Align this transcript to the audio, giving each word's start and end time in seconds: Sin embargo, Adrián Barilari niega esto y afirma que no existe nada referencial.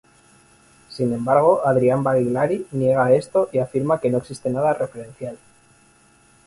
Sin 0.89 1.13
embargo, 1.13 1.61
Adrián 1.63 2.01
Barilari 2.03 2.65
niega 2.71 3.13
esto 3.13 3.49
y 3.53 3.59
afirma 3.59 3.99
que 4.01 4.09
no 4.09 4.17
existe 4.17 4.49
nada 4.49 4.73
referencial. 4.73 5.37